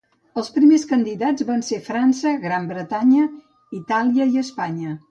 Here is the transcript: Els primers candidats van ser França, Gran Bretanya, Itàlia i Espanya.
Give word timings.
Els 0.41 0.47
primers 0.55 0.85
candidats 0.91 1.45
van 1.51 1.61
ser 1.69 1.79
França, 1.91 2.35
Gran 2.49 2.67
Bretanya, 2.73 3.31
Itàlia 3.83 4.31
i 4.37 4.45
Espanya. 4.49 4.99